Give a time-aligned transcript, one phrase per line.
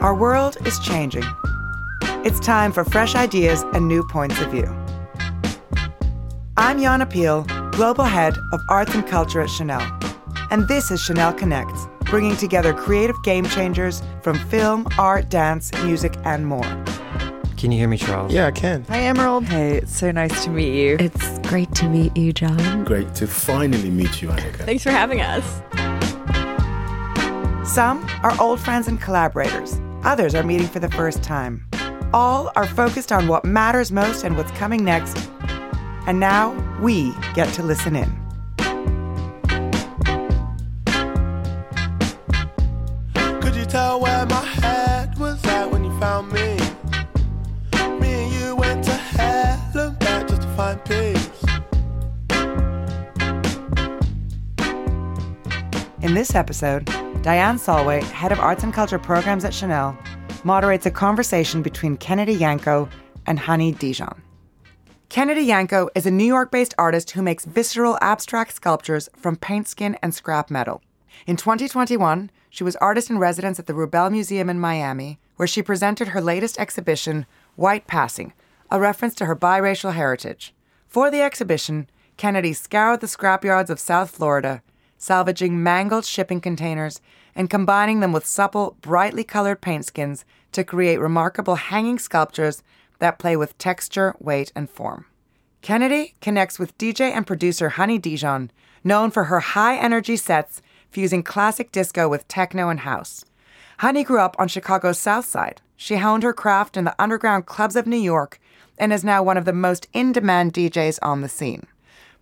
[0.00, 1.24] Our world is changing.
[2.24, 4.66] It's time for fresh ideas and new points of view.
[6.56, 7.42] I'm Yana Peel,
[7.72, 9.82] Global Head of Arts and Culture at Chanel.
[10.52, 16.14] And this is Chanel Connects, bringing together creative game changers from film, art, dance, music,
[16.24, 16.84] and more.
[17.56, 18.32] Can you hear me, Charles?
[18.32, 18.84] Yeah, I can.
[18.84, 19.46] Hi, Emerald.
[19.46, 20.96] Hey, it's so nice to meet you.
[21.00, 22.84] It's great to meet you, John.
[22.84, 24.64] Great to finally meet you, Annika.
[24.64, 25.60] Thanks for having us.
[27.68, 31.64] Some are old friends and collaborators, others are meeting for the first time.
[32.12, 35.30] All are focused on what matters most and what's coming next.
[36.06, 38.10] And now we get to listen in.
[43.42, 46.56] Could you tell where my head was at when you found me?
[48.00, 51.44] Me and you went to hell and back just to find peace.
[56.00, 56.88] In this episode,
[57.22, 59.98] Diane Solway, head of arts and culture programs at Chanel,
[60.44, 62.88] moderates a conversation between Kennedy Yanko
[63.26, 64.22] and Honey Dijon.
[65.08, 69.66] Kennedy Yanko is a New York based artist who makes visceral abstract sculptures from paint
[69.66, 70.80] skin and scrap metal.
[71.26, 75.60] In 2021, she was artist in residence at the Rubell Museum in Miami, where she
[75.60, 78.32] presented her latest exhibition, White Passing,
[78.70, 80.54] a reference to her biracial heritage.
[80.86, 84.62] For the exhibition, Kennedy scoured the scrapyards of South Florida,
[84.98, 87.00] salvaging mangled shipping containers
[87.34, 92.62] and combining them with supple, brightly colored paint skins to create remarkable hanging sculptures
[92.98, 95.06] that play with texture, weight, and form.
[95.62, 98.50] Kennedy connects with DJ and producer Honey Dijon,
[98.84, 103.24] known for her high energy sets fusing classic disco with techno and house.
[103.78, 105.60] Honey grew up on Chicago's South Side.
[105.76, 108.40] She honed her craft in the underground clubs of New York
[108.78, 111.66] and is now one of the most in demand DJs on the scene.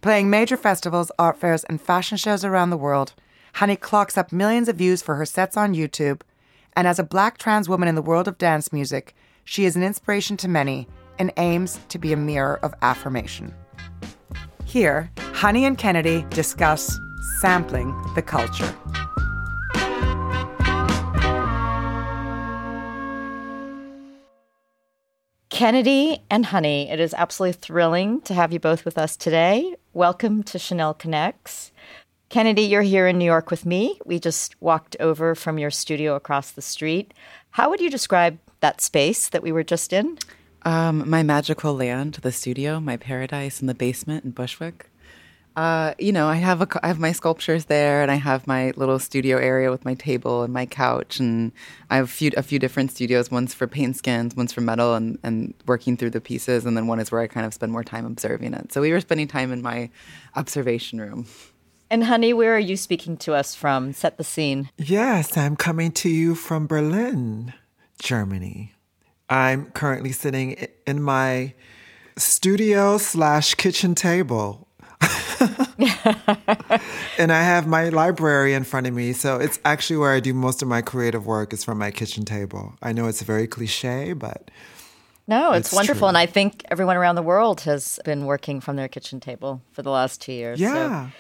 [0.06, 3.14] Playing major festivals, art fairs, and fashion shows around the world,
[3.54, 6.20] Honey clocks up millions of views for her sets on YouTube.
[6.76, 9.82] And as a black trans woman in the world of dance music, she is an
[9.82, 10.86] inspiration to many
[11.18, 13.52] and aims to be a mirror of affirmation.
[14.64, 17.00] Here, Honey and Kennedy discuss
[17.40, 18.72] sampling the culture.
[25.48, 29.76] Kennedy and Honey, it is absolutely thrilling to have you both with us today.
[29.92, 31.70] Welcome to Chanel Connects.
[32.28, 33.98] Kennedy, you're here in New York with me.
[34.04, 37.14] We just walked over from your studio across the street.
[37.50, 40.18] How would you describe that space that we were just in?
[40.62, 44.90] Um, my magical land, the studio, my paradise in the basement in Bushwick.
[45.56, 48.72] Uh, you know, I have a, I have my sculptures there, and I have my
[48.76, 51.50] little studio area with my table and my couch, and
[51.88, 53.30] I have a few a few different studios.
[53.30, 56.86] One's for paint skins, one's for metal, and and working through the pieces, and then
[56.86, 58.70] one is where I kind of spend more time observing it.
[58.70, 59.88] So we were spending time in my
[60.34, 61.26] observation room.
[61.88, 63.94] And honey, where are you speaking to us from?
[63.94, 64.68] Set the scene.
[64.76, 67.54] Yes, I'm coming to you from Berlin,
[67.98, 68.74] Germany.
[69.30, 71.54] I'm currently sitting in my
[72.18, 74.65] studio slash kitchen table.
[77.18, 79.12] and I have my library in front of me.
[79.12, 82.24] So it's actually where I do most of my creative work is from my kitchen
[82.24, 82.74] table.
[82.82, 84.50] I know it's very cliche, but
[85.26, 86.00] no, it's, it's wonderful.
[86.00, 86.08] true.
[86.08, 89.82] And I think everyone around the world has been working from their kitchen table for
[89.82, 90.60] the last two years.
[90.60, 91.06] yeah.
[91.06, 91.12] So.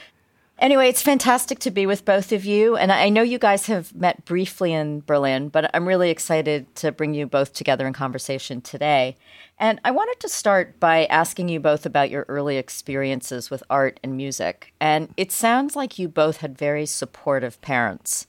[0.58, 2.76] Anyway, it's fantastic to be with both of you.
[2.76, 6.92] And I know you guys have met briefly in Berlin, but I'm really excited to
[6.92, 9.16] bring you both together in conversation today.
[9.58, 14.00] And I wanted to start by asking you both about your early experiences with art
[14.02, 14.72] and music.
[14.80, 18.26] And it sounds like you both had very supportive parents.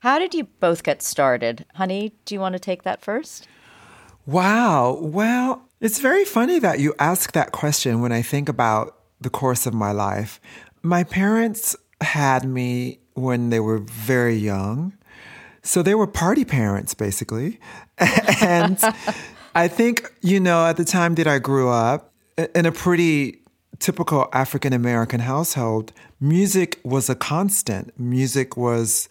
[0.00, 1.66] How did you both get started?
[1.74, 3.48] Honey, do you want to take that first?
[4.24, 4.98] Wow.
[5.00, 9.66] Well, it's very funny that you ask that question when I think about the course
[9.66, 10.40] of my life.
[10.82, 14.92] My parents had me when they were very young.
[15.62, 17.58] So they were party parents, basically.
[17.98, 18.78] and
[19.54, 22.12] I think, you know, at the time that I grew up,
[22.54, 23.40] in a pretty
[23.78, 27.98] typical African American household, music was a constant.
[27.98, 29.08] Music was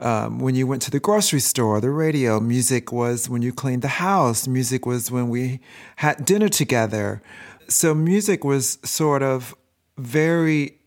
[0.00, 2.40] um, when you went to the grocery store, the radio.
[2.40, 4.48] Music was when you cleaned the house.
[4.48, 5.60] Music was when we
[5.96, 7.22] had dinner together.
[7.68, 9.54] So music was sort of
[9.98, 10.78] very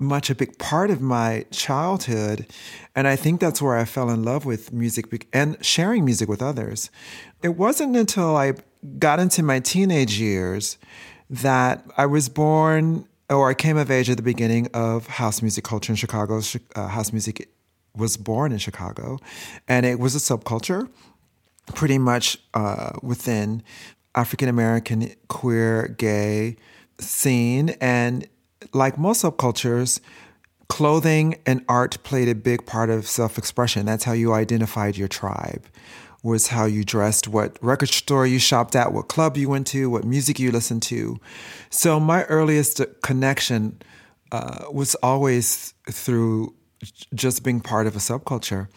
[0.00, 2.46] much a big part of my childhood.
[2.94, 6.42] And I think that's where I fell in love with music and sharing music with
[6.42, 6.90] others.
[7.42, 8.54] It wasn't until I
[8.98, 10.78] got into my teenage years
[11.28, 15.64] that I was born or I came of age at the beginning of house music
[15.64, 16.40] culture in Chicago.
[16.74, 17.48] Uh, house music
[17.96, 19.18] was born in Chicago,
[19.68, 20.88] and it was a subculture
[21.74, 23.62] pretty much uh, within
[24.14, 26.56] African American queer gay
[26.98, 27.70] scene.
[27.80, 28.28] And
[28.72, 30.00] like most subcultures,
[30.68, 33.86] clothing and art played a big part of self expression.
[33.86, 35.66] That's how you identified your tribe
[36.22, 39.88] was how you dressed, what record store you shopped at, what club you went to,
[39.88, 41.18] what music you listened to.
[41.70, 43.80] So my earliest connection
[44.32, 46.54] uh, was always through
[47.14, 48.68] just being part of a subculture.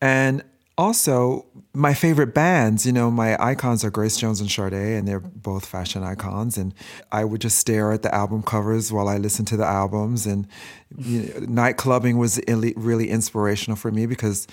[0.00, 0.42] And
[0.78, 5.20] also, my favorite bands, you know, my icons are Grace Jones and Sade, and they're
[5.20, 6.56] both fashion icons.
[6.56, 6.74] And
[7.10, 10.26] I would just stare at the album covers while I listened to the albums.
[10.26, 10.48] And
[10.96, 14.46] you know, night clubbing was really inspirational for me because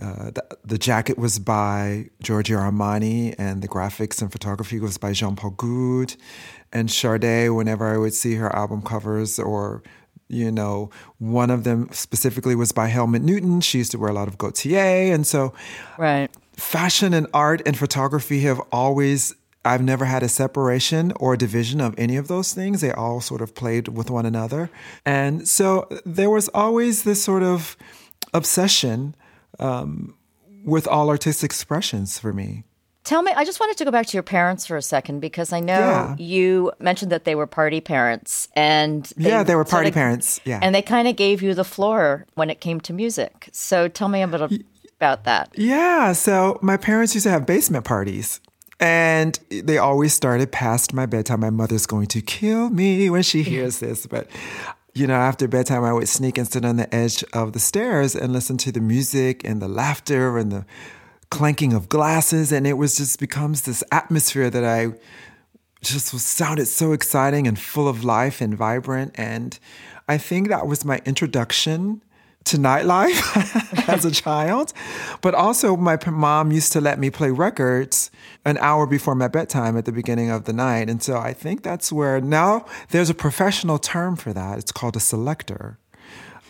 [0.00, 5.12] uh, the, the, jacket was by Giorgio Armani, and the graphics and photography was by
[5.12, 6.16] Jean Paul Goude.
[6.72, 9.82] And Sade, whenever I would see her album covers or
[10.28, 13.60] you know, one of them specifically was by Helmut Newton.
[13.60, 15.12] She used to wear a lot of Gaultier.
[15.12, 15.52] And so,
[15.98, 16.30] right.
[16.56, 19.34] fashion and art and photography have always,
[19.64, 22.80] I've never had a separation or a division of any of those things.
[22.80, 24.70] They all sort of played with one another.
[25.04, 27.76] And so there was always this sort of
[28.32, 29.14] obsession
[29.58, 30.14] um,
[30.64, 32.64] with all artistic expressions for me.
[33.04, 35.52] Tell me, I just wanted to go back to your parents for a second because
[35.52, 36.16] I know yeah.
[36.18, 40.40] you mentioned that they were party parents and they, Yeah, they were party parents.
[40.44, 40.60] Yeah.
[40.62, 43.48] And they kind of gave you the floor when it came to music.
[43.52, 44.64] So tell me a bit
[44.98, 45.50] about that.
[45.56, 48.40] Yeah, so my parents used to have basement parties.
[48.78, 51.40] And they always started past my bedtime.
[51.40, 54.28] My mother's going to kill me when she hears this, but
[54.94, 58.14] you know, after bedtime, I would sneak and sit on the edge of the stairs
[58.14, 60.66] and listen to the music and the laughter and the
[61.32, 64.92] clanking of glasses, and it was just becomes this atmosphere that I
[65.80, 69.12] just was sounded so exciting and full of life and vibrant.
[69.14, 69.58] And
[70.06, 72.02] I think that was my introduction
[72.44, 74.74] to nightlife as a child.
[75.22, 78.10] But also, my mom used to let me play records
[78.44, 80.90] an hour before my bedtime at the beginning of the night.
[80.90, 84.58] And so I think that's where now there's a professional term for that.
[84.58, 85.78] It's called a selector.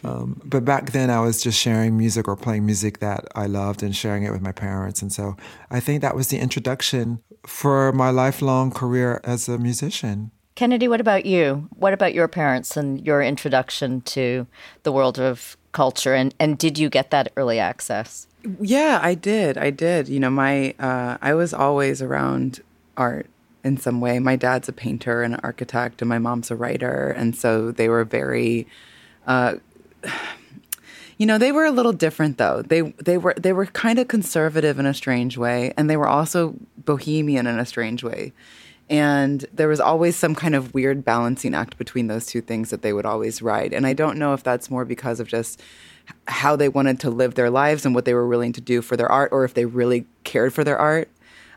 [0.04, 3.82] Um, but back then, I was just sharing music or playing music that I loved
[3.82, 5.02] and sharing it with my parents.
[5.02, 5.36] And so
[5.70, 10.30] I think that was the introduction for my lifelong career as a musician.
[10.54, 11.68] Kennedy, what about you?
[11.76, 14.46] What about your parents and your introduction to
[14.82, 16.14] the world of culture?
[16.14, 18.26] And, and did you get that early access?
[18.60, 19.56] Yeah, I did.
[19.56, 20.08] I did.
[20.08, 22.60] You know, my uh, I was always around
[22.96, 23.26] art
[23.64, 24.18] in some way.
[24.18, 27.88] My dad's a painter and an architect, and my mom's a writer, and so they
[27.88, 28.66] were very
[29.26, 29.54] uh,
[31.18, 32.62] you know, they were a little different though.
[32.62, 36.08] They they were they were kind of conservative in a strange way, and they were
[36.08, 38.32] also bohemian in a strange way.
[38.90, 42.82] And there was always some kind of weird balancing act between those two things that
[42.82, 43.72] they would always ride.
[43.72, 45.62] And I don't know if that's more because of just
[46.26, 48.96] how they wanted to live their lives and what they were willing to do for
[48.96, 51.08] their art, or if they really cared for their art.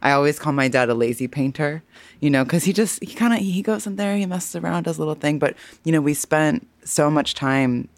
[0.01, 1.81] I always call my dad a lazy painter,
[2.19, 4.83] you know, because he just he kind of he goes in there, he messes around,
[4.83, 5.39] does a little thing.
[5.39, 7.89] But you know, we spent so much time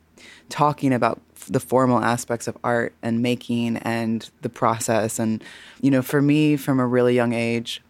[0.50, 5.20] talking about the formal aspects of art and making and the process.
[5.20, 5.44] And,
[5.82, 7.82] you know, for me, from a really young age,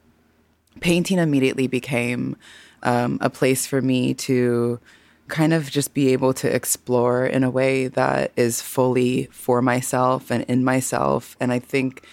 [0.79, 2.35] painting immediately became
[2.83, 4.79] um, a place for me to
[5.27, 10.31] kind of just be able to explore in a way that is fully for myself
[10.31, 11.35] and in myself.
[11.39, 12.05] And I think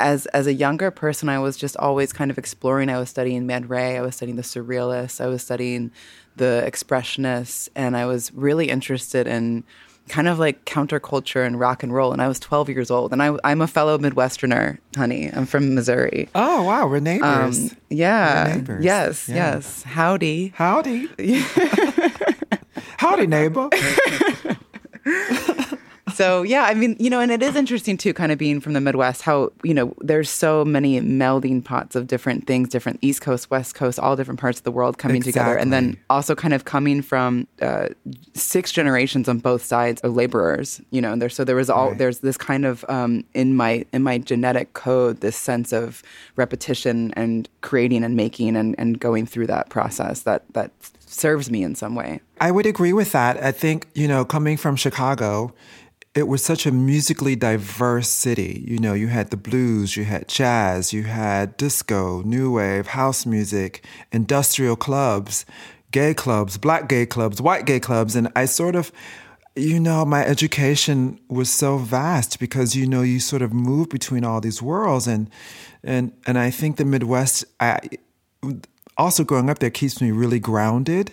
[0.00, 2.88] as as a younger person, I was just always kind of exploring.
[2.88, 5.92] I was studying Man Ray, I was studying the Surrealists, I was studying
[6.36, 9.64] the Expressionists, and I was really interested in
[10.08, 12.12] kind of like counterculture and rock and roll.
[12.12, 15.30] And I was 12 years old, and I, am a fellow Midwesterner, honey.
[15.32, 16.28] I'm from Missouri.
[16.34, 17.72] Oh wow, we're neighbors.
[17.72, 18.48] Um, yeah.
[18.48, 18.84] We're neighbors.
[18.84, 19.28] Yes.
[19.28, 19.34] Yeah.
[19.36, 19.82] Yes.
[19.84, 20.52] Howdy.
[20.56, 21.08] Howdy.
[22.98, 23.70] Howdy, neighbor.
[26.10, 28.72] so yeah, I mean, you know, and it is interesting too, kind of being from
[28.72, 33.20] the Midwest, how you know there's so many melding pots of different things, different East
[33.20, 35.32] Coast, West Coast, all different parts of the world coming exactly.
[35.32, 37.88] together, and then also kind of coming from uh,
[38.34, 40.80] six generations on both sides of laborers.
[40.90, 41.98] You know, and there so there was all right.
[41.98, 46.02] there's this kind of um, in my in my genetic code this sense of
[46.36, 50.70] repetition and creating and making and and going through that process that that
[51.10, 52.20] serves me in some way.
[52.40, 53.42] I would agree with that.
[53.42, 55.52] I think, you know, coming from Chicago,
[56.14, 58.64] it was such a musically diverse city.
[58.66, 63.24] You know, you had the blues, you had jazz, you had disco, new wave, house
[63.24, 65.46] music, industrial clubs,
[65.92, 68.16] gay clubs, black gay clubs, white gay clubs.
[68.16, 68.90] And I sort of,
[69.54, 74.24] you know, my education was so vast because, you know, you sort of move between
[74.24, 75.06] all these worlds.
[75.06, 75.30] And,
[75.84, 77.78] and, and I think the Midwest, I,
[78.96, 81.12] also growing up there keeps me really grounded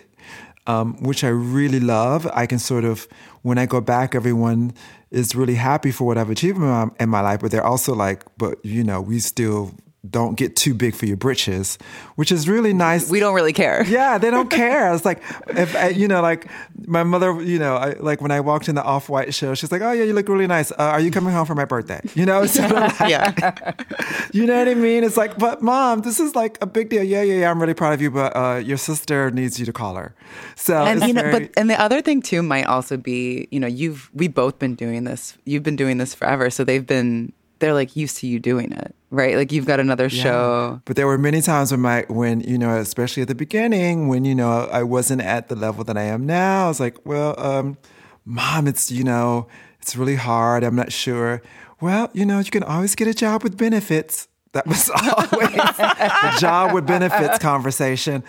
[0.68, 2.28] um, which I really love.
[2.32, 3.08] I can sort of,
[3.42, 4.72] when I go back, everyone
[5.10, 7.94] is really happy for what I've achieved in my, in my life, but they're also
[7.94, 9.72] like, but you know, we still
[10.08, 11.76] don't get too big for your britches,
[12.14, 13.10] which is really nice.
[13.10, 13.84] We don't really care.
[13.88, 14.94] Yeah, they don't care.
[14.94, 16.46] It's like if I, you know, like
[16.86, 19.72] my mother, you know, I, like when I walked in the Off White show, she's
[19.72, 20.70] like, "Oh yeah, you look really nice.
[20.70, 23.72] Uh, are you coming home for my birthday?" You know, sort of like, Yeah.
[24.32, 25.02] you know what I mean?
[25.04, 27.02] It's like, but mom, this is like a big deal.
[27.02, 27.50] Yeah, yeah, yeah.
[27.50, 30.14] I'm really proud of you, but uh, your sister needs you to call her.
[30.54, 33.58] So and you know, very- but and the other thing too might also be, you
[33.58, 35.36] know, you've we've both been doing this.
[35.44, 38.94] You've been doing this forever, so they've been they're like used to you doing it,
[39.10, 39.36] right?
[39.36, 40.80] Like you've got another show.
[40.84, 44.24] But there were many times when my when you know, especially at the beginning, when
[44.24, 46.66] you know I wasn't at the level that I am now.
[46.66, 47.78] I was like, well, um,
[48.24, 49.48] mom, it's you know,
[49.80, 50.64] it's really hard.
[50.64, 51.42] I'm not sure.
[51.80, 54.28] Well, you know, you can always get a job with benefits.
[54.52, 58.24] That was always the job with benefits conversation.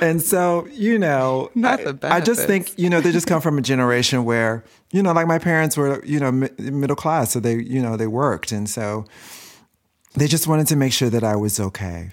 [0.00, 3.40] And so, you know, Not I, the I just think, you know, they just come
[3.40, 7.32] from a generation where, you know, like my parents were, you know, mi- middle class.
[7.32, 8.52] So they, you know, they worked.
[8.52, 9.06] And so
[10.14, 12.10] they just wanted to make sure that I was okay.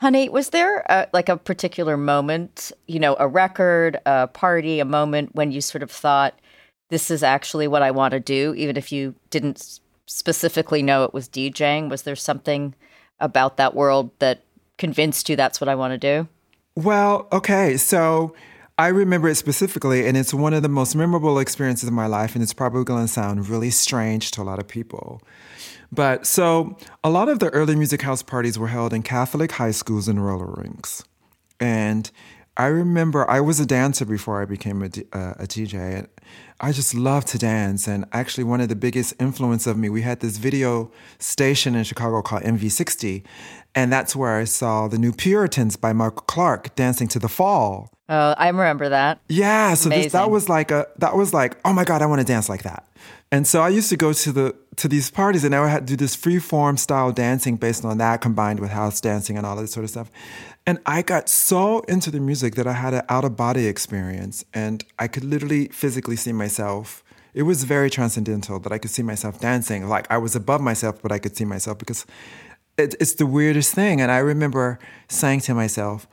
[0.00, 4.84] Honey, was there a, like a particular moment, you know, a record, a party, a
[4.84, 6.38] moment when you sort of thought,
[6.90, 11.14] this is actually what I want to do, even if you didn't specifically know it
[11.14, 11.88] was DJing?
[11.88, 12.74] Was there something
[13.20, 14.42] about that world that
[14.76, 16.28] convinced you that's what I want to do?
[16.74, 17.76] Well, okay.
[17.76, 18.34] So
[18.78, 22.34] I remember it specifically, and it's one of the most memorable experiences of my life,
[22.34, 25.20] and it's probably going to sound really strange to a lot of people.
[25.92, 29.72] But so a lot of the early music house parties were held in Catholic high
[29.72, 31.04] schools and roller rinks.
[31.60, 32.10] And
[32.56, 34.86] I remember I was a dancer before I became a,
[35.16, 36.06] uh, a DJ.
[36.60, 37.86] I just loved to dance.
[37.86, 41.84] And actually, one of the biggest influence of me, we had this video station in
[41.84, 43.22] Chicago called MV60.
[43.74, 47.90] And that's where I saw the New Puritans by Michael Clark dancing to the fall.
[48.12, 49.20] Oh, I remember that.
[49.30, 52.20] Yeah, so this, that was like a that was like oh my god, I want
[52.20, 52.86] to dance like that.
[53.30, 55.80] And so I used to go to the to these parties and I would have
[55.80, 59.46] to do this free form style dancing based on that combined with house dancing and
[59.46, 60.10] all that sort of stuff.
[60.66, 64.44] And I got so into the music that I had an out of body experience
[64.52, 67.02] and I could literally physically see myself.
[67.32, 69.88] It was very transcendental that I could see myself dancing.
[69.88, 72.04] Like I was above myself, but I could see myself because
[72.76, 74.02] it, it's the weirdest thing.
[74.02, 74.78] And I remember
[75.08, 76.06] saying to myself,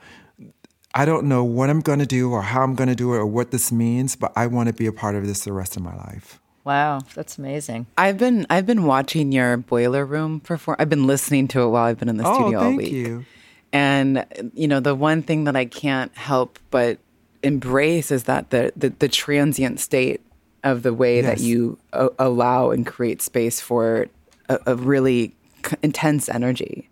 [0.94, 3.18] I don't know what I'm going to do or how I'm going to do it
[3.18, 5.76] or what this means, but I want to be a part of this the rest
[5.76, 6.40] of my life.
[6.64, 7.86] Wow, that's amazing.
[7.96, 10.76] I've been I've been watching your Boiler Room perform.
[10.78, 12.86] I've been listening to it while I've been in the Oh, studio all week.
[12.86, 13.24] thank you.
[13.72, 16.98] And you know, the one thing that I can't help but
[17.42, 20.20] embrace is that the the, the transient state
[20.62, 24.08] of the way that you a- allow and create space for
[24.50, 26.90] a, a really c- intense energy.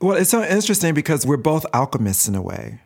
[0.00, 2.80] Well, it's so interesting because we're both alchemists in a way.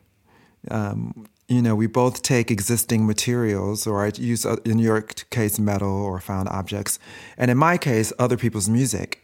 [0.71, 5.59] Um, you know, we both take existing materials, or I use, uh, in your case,
[5.59, 6.99] metal or found objects,
[7.39, 9.23] and in my case, other people's music.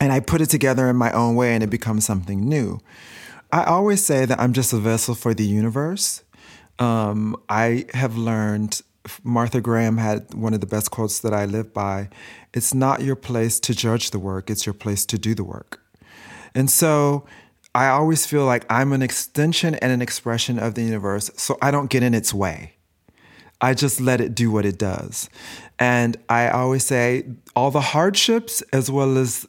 [0.00, 2.80] And I put it together in my own way and it becomes something new.
[3.52, 6.24] I always say that I'm just a vessel for the universe.
[6.80, 8.82] Um, I have learned,
[9.22, 12.08] Martha Graham had one of the best quotes that I live by
[12.52, 15.80] it's not your place to judge the work, it's your place to do the work.
[16.54, 17.24] And so
[17.74, 21.70] I always feel like I'm an extension and an expression of the universe, so I
[21.70, 22.74] don't get in its way.
[23.60, 25.28] I just let it do what it does.
[25.78, 27.24] And I always say
[27.56, 29.46] all the hardships as well as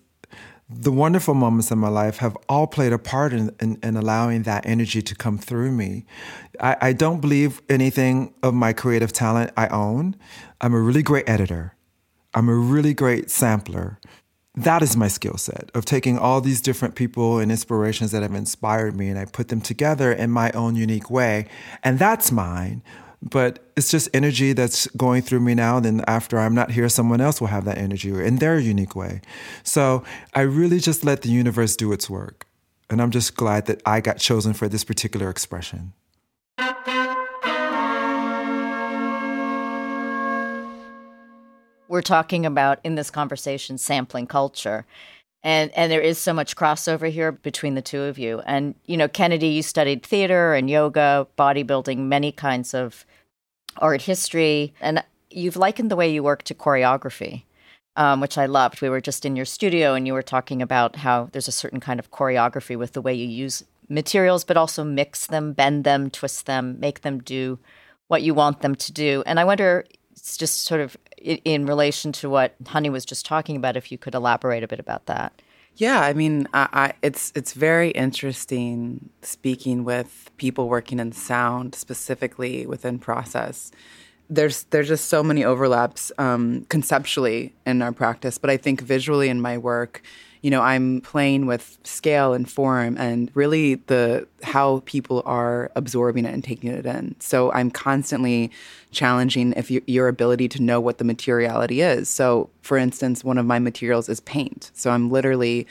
[0.69, 4.43] the wonderful moments in my life have all played a part in, in, in allowing
[4.43, 6.05] that energy to come through me.
[6.59, 10.15] I, I don't believe anything of my creative talent I own.
[10.61, 11.75] I'm a really great editor.
[12.33, 13.99] I'm a really great sampler.
[14.57, 18.33] That is my skill set of taking all these different people and inspirations that have
[18.33, 21.47] inspired me and I put them together in my own unique way.
[21.83, 22.81] And that's mine.
[23.21, 25.79] But it's just energy that's going through me now.
[25.79, 29.21] Then after I'm not here, someone else will have that energy in their unique way.
[29.63, 32.45] So I really just let the universe do its work.
[32.89, 35.93] And I'm just glad that I got chosen for this particular expression.
[41.87, 44.85] We're talking about in this conversation sampling culture.
[45.43, 48.41] And and there is so much crossover here between the two of you.
[48.45, 53.05] And you know kennedy you studied theater and yoga bodybuilding many kinds of
[53.77, 54.73] art history.
[54.81, 57.43] And you've likened the way you work to choreography
[57.95, 58.81] um, which i loved.
[58.81, 61.79] We were just in your studio and you were talking about how there's a certain
[61.79, 66.09] kind of choreography with the way you use materials but also mix them bend them
[66.09, 67.59] twist them make them do
[68.07, 69.23] what you want them to do.
[69.25, 73.55] And i wonder it's just sort of in relation to what Honey was just talking
[73.55, 73.77] about.
[73.77, 75.41] If you could elaborate a bit about that.
[75.77, 81.75] Yeah, I mean, I, I, it's it's very interesting speaking with people working in sound,
[81.75, 83.71] specifically within process.
[84.29, 89.27] There's there's just so many overlaps um, conceptually in our practice, but I think visually
[89.27, 90.01] in my work,
[90.45, 96.23] you know, I'm playing with scale and form and really the how people are absorbing
[96.23, 97.15] it and taking it in.
[97.19, 98.51] So I'm constantly
[98.91, 102.09] challenging if you, your ability to know what the materiality is.
[102.09, 104.69] So, for instance, one of my materials is paint.
[104.75, 105.65] So I'm literally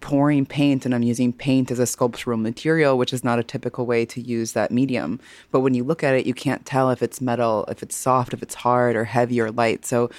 [0.00, 3.86] pouring paint and I'm using paint as a sculptural material, which is not a typical
[3.86, 5.20] way to use that medium.
[5.50, 8.34] But when you look at it, you can't tell if it's metal, if it's soft,
[8.34, 9.86] if it's hard or heavy or light.
[9.86, 10.10] So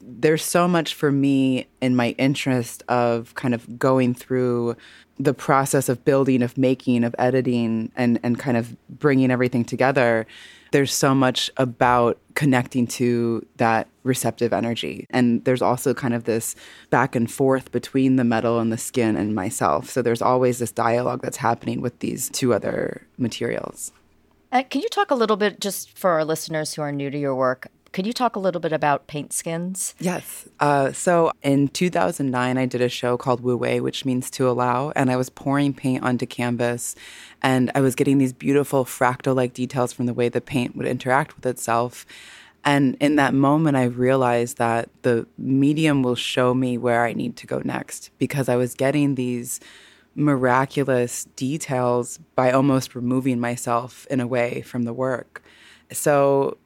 [0.00, 4.76] there's so much for me in my interest of kind of going through
[5.18, 10.26] the process of building, of making, of editing, and and kind of bringing everything together.
[10.72, 15.06] There's so much about connecting to that receptive energy.
[15.10, 16.56] And there's also kind of this
[16.88, 19.90] back and forth between the metal and the skin and myself.
[19.90, 23.92] So there's always this dialogue that's happening with these two other materials.
[24.50, 27.18] Uh, can you talk a little bit, just for our listeners who are new to
[27.18, 29.94] your work, could you talk a little bit about paint skins?
[30.00, 30.48] Yes.
[30.60, 34.92] Uh, so in 2009, I did a show called Wu Wei, which means to allow,
[34.96, 36.96] and I was pouring paint onto canvas,
[37.42, 41.36] and I was getting these beautiful fractal-like details from the way the paint would interact
[41.36, 42.06] with itself.
[42.64, 47.36] And in that moment, I realized that the medium will show me where I need
[47.38, 49.60] to go next because I was getting these
[50.14, 55.42] miraculous details by almost removing myself in a way from the work.
[55.90, 56.58] So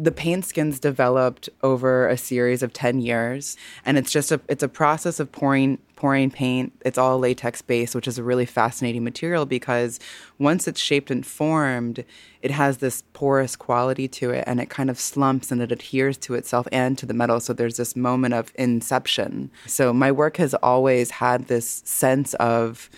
[0.00, 4.62] the paint skins developed over a series of 10 years and it's just a it's
[4.62, 6.72] a process of pouring pouring paint.
[6.84, 10.00] It's all latex based which is a really fascinating material because
[10.38, 12.04] once it's shaped and formed
[12.40, 16.16] it has this porous quality to it and it kind of slumps and it adheres
[16.18, 17.38] to itself and to the metal.
[17.40, 19.50] So there's this moment of inception.
[19.66, 22.90] So my work has always had this sense of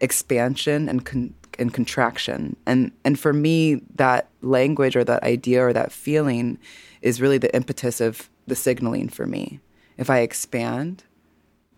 [0.00, 2.56] expansion and con- and contraction.
[2.66, 6.58] And and for me, that language or that idea or that feeling
[7.00, 9.60] is really the impetus of the signaling for me.
[9.96, 11.04] If I expand,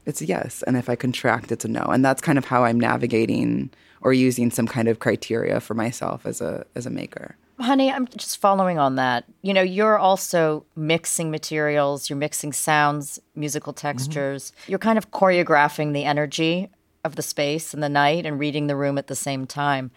[0.06, 1.82] it's a yes, and if I contract, it's a no.
[1.82, 6.26] And that's kind of how I'm navigating or using some kind of criteria for myself
[6.26, 7.36] as a as a maker.
[7.60, 9.24] Honey, I'm just following on that.
[9.42, 14.50] You know, you're also mixing materials, you're mixing sounds, musical textures.
[14.50, 14.70] Mm-hmm.
[14.72, 16.68] You're kind of choreographing the energy
[17.04, 19.90] of the space and the night and reading the room at the same time.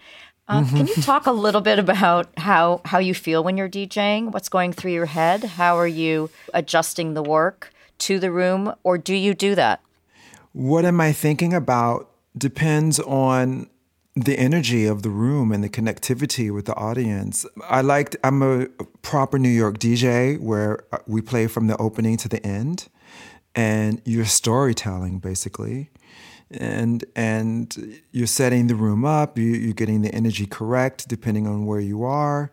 [0.48, 0.76] Uh, mm-hmm.
[0.76, 4.32] Can you talk a little bit about how how you feel when you're DJing?
[4.32, 5.44] What's going through your head?
[5.44, 9.80] How are you adjusting the work to the room, or do you do that?
[10.52, 13.68] What am I thinking about depends on
[14.24, 17.46] the energy of the room and the connectivity with the audience.
[17.68, 18.16] I liked.
[18.24, 18.66] I'm a
[19.02, 22.88] proper New York DJ where uh, we play from the opening to the end,
[23.54, 25.90] and you're storytelling basically
[26.50, 29.38] and and you're setting the room up.
[29.38, 32.50] You, you're getting the energy correct depending on where you are,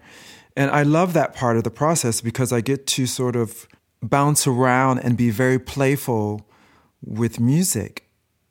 [0.55, 3.67] and I love that part of the process because I get to sort of
[4.01, 6.47] bounce around and be very playful
[7.01, 8.05] with music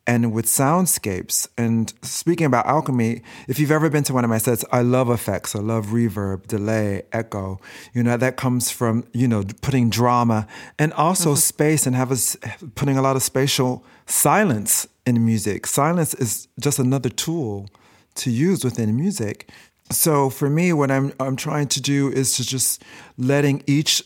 [0.06, 1.48] and with soundscapes.
[1.56, 5.08] And speaking about alchemy, if you've ever been to one of my sets, I love
[5.08, 5.56] effects.
[5.56, 7.58] I love reverb, delay, echo.
[7.94, 10.46] You know, that comes from, you know, putting drama
[10.78, 11.38] and also mm-hmm.
[11.38, 12.36] space and have us
[12.74, 15.66] putting a lot of spatial silence in music.
[15.66, 17.68] Silence is just another tool
[18.16, 19.50] to use within music.
[19.90, 22.82] So for me, what I'm I'm trying to do is to just
[23.18, 24.02] letting each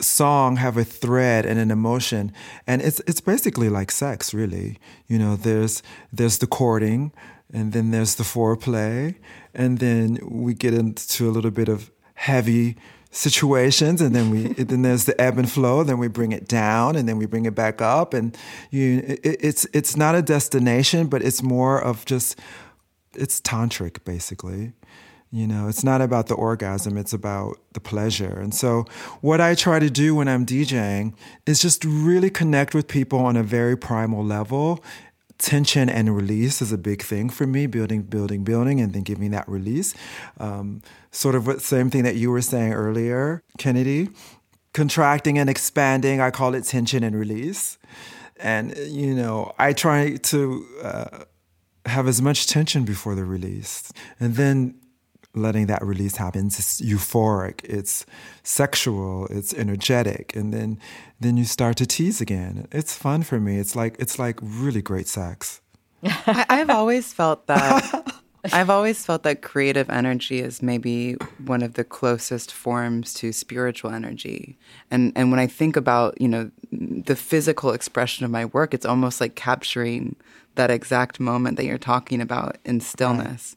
[0.00, 2.32] song have a thread and an emotion
[2.66, 7.12] and it's it's basically like sex really you know there's there's the courting
[7.52, 9.14] and then there's the foreplay
[9.54, 12.76] and then we get into a little bit of heavy
[13.14, 16.96] situations and then we then there's the ebb and flow then we bring it down
[16.96, 18.36] and then we bring it back up and
[18.70, 22.38] you it, it's it's not a destination but it's more of just
[23.14, 24.72] it's tantric basically
[25.34, 28.38] you know, it's not about the orgasm, it's about the pleasure.
[28.38, 28.84] And so,
[29.20, 31.12] what I try to do when I'm DJing
[31.44, 34.84] is just really connect with people on a very primal level.
[35.44, 39.30] Tension and release is a big thing for me, building, building, building, and then giving
[39.32, 39.94] that release.
[40.40, 40.80] Um,
[41.10, 44.08] sort of the same thing that you were saying earlier, Kennedy.
[44.72, 47.76] Contracting and expanding, I call it tension and release.
[48.38, 50.66] And, you know, I try to.
[50.82, 51.24] Uh,
[51.86, 53.92] have as much tension before the release.
[54.18, 54.74] And then
[55.34, 56.46] letting that release happen.
[56.46, 58.06] It's euphoric, it's
[58.42, 60.78] sexual, it's energetic, and then
[61.20, 62.68] then you start to tease again.
[62.72, 63.58] It's fun for me.
[63.58, 65.60] It's like it's like really great sex.
[66.02, 68.12] I, I've always felt that.
[68.52, 71.14] I've always felt that creative energy is maybe
[71.46, 74.58] one of the closest forms to spiritual energy.
[74.90, 78.86] And and when I think about, you know, the physical expression of my work, it's
[78.86, 80.16] almost like capturing
[80.56, 83.56] that exact moment that you're talking about in stillness.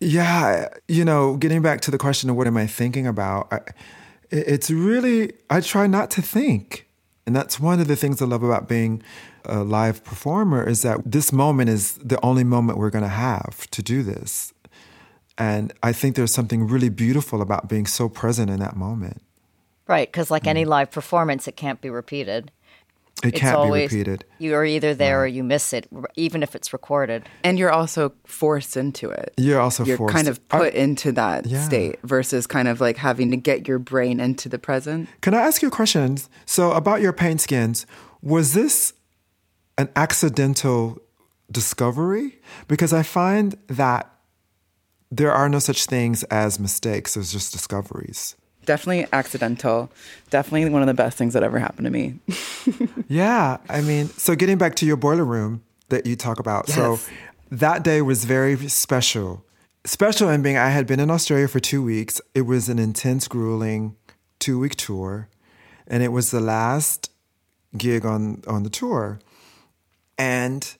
[0.00, 3.60] Yeah, you know, getting back to the question of what am I thinking about, I,
[4.30, 6.86] it's really I try not to think.
[7.26, 9.02] And that's one of the things I love about being
[9.44, 13.68] a live performer is that this moment is the only moment we're going to have
[13.70, 14.52] to do this.
[15.38, 19.22] And I think there's something really beautiful about being so present in that moment.
[19.88, 20.68] Right, because like any mm.
[20.68, 22.50] live performance, it can't be repeated.
[23.24, 24.24] It It's can't always, be repeated.
[24.38, 27.26] You are either there or you miss it, even if it's recorded.
[27.42, 29.32] And you're also forced into it.
[29.38, 30.14] You're also You're forced.
[30.14, 31.64] kind of I- put into that Yeah.
[31.64, 35.08] state versus kind of like having to get your brain into the present.
[35.22, 36.18] Can I ask you a question?
[36.44, 37.86] So about your paint skins,
[38.20, 38.92] was this
[39.78, 40.98] an accidental
[41.50, 42.38] discovery?
[42.68, 44.10] Because I find that
[45.10, 48.36] there are no such things as mistakes, there's just discoveries.
[48.66, 49.90] Definitely accidental.
[50.28, 52.18] Definitely one of the best things that ever happened to me.
[53.08, 56.68] Yeah, I mean, so getting back to your Boiler Room that you talk about.
[56.68, 56.98] So
[57.52, 59.44] that day was very special.
[59.84, 62.20] Special in being I had been in Australia for two weeks.
[62.34, 63.94] It was an intense, grueling
[64.40, 65.28] two week tour.
[65.86, 67.12] And it was the last
[67.76, 69.20] gig on, on the tour.
[70.18, 70.76] And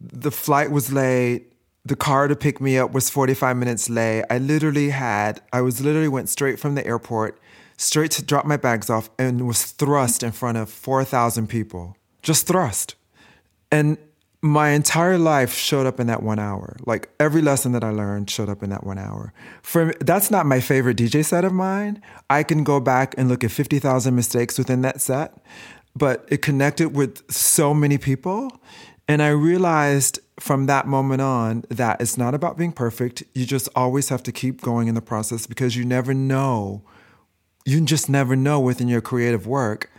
[0.00, 1.52] the flight was late.
[1.86, 4.24] The car to pick me up was 45 minutes late.
[4.28, 7.38] I literally had, I was literally went straight from the airport,
[7.76, 11.96] straight to drop my bags off, and was thrust in front of 4,000 people.
[12.22, 12.96] Just thrust.
[13.70, 13.98] And
[14.42, 16.76] my entire life showed up in that one hour.
[16.84, 19.32] Like every lesson that I learned showed up in that one hour.
[19.62, 22.02] For that's not my favorite DJ set of mine.
[22.28, 25.38] I can go back and look at 50,000 mistakes within that set,
[25.94, 28.60] but it connected with so many people.
[29.08, 33.22] And I realized from that moment on that it's not about being perfect.
[33.34, 36.82] You just always have to keep going in the process because you never know.
[37.64, 39.90] You just never know within your creative work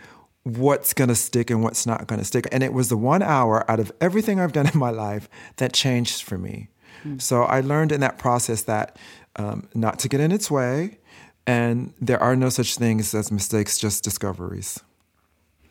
[0.44, 2.48] what's going to stick and what's not going to stick.
[2.52, 5.74] And it was the one hour out of everything I've done in my life that
[5.74, 6.70] changed for me.
[7.20, 8.98] So I learned in that process that
[9.36, 10.98] um, not to get in its way,
[11.46, 14.80] and there are no such things as mistakes, just discoveries.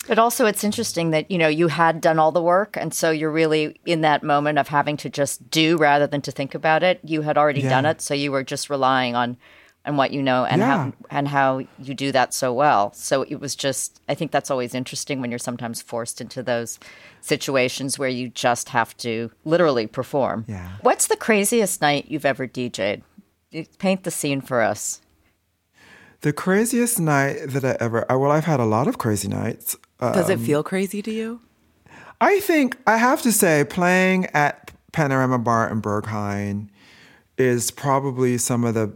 [0.09, 3.11] But also, it's interesting that you know you had done all the work, and so
[3.11, 6.83] you're really in that moment of having to just do rather than to think about
[6.83, 7.01] it.
[7.03, 7.71] You had already Yeah.
[7.71, 9.37] done it, so you were just relying on
[9.85, 10.67] on what you know and Yeah.
[10.67, 12.93] how and how you do that so well.
[12.95, 14.01] So it was just.
[14.09, 16.79] I think that's always interesting when you're sometimes forced into those
[17.21, 20.45] situations where you just have to literally perform.
[20.49, 20.69] Yeah.
[20.83, 23.03] What's the craziest night you've ever DJ'd?
[23.79, 25.01] Paint the scene for us.
[26.23, 29.77] The craziest night that I ever, well, I've had a lot of crazy nights.
[30.01, 31.41] Uh, Does it feel crazy to you?
[32.21, 36.69] I think I have to say, playing at Panorama Bar in Berghain
[37.39, 38.93] is probably some of the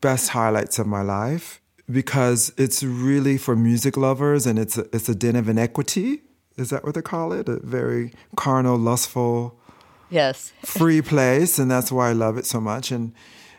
[0.00, 1.60] best highlights of my life
[1.90, 6.22] because it's really for music lovers and it's a, it's a den of inequity.
[6.56, 7.48] Is that what they call it?
[7.48, 9.58] A very carnal, lustful,
[10.10, 10.52] Yes.
[10.64, 12.90] free place, and that's why I love it so much.
[12.92, 13.12] And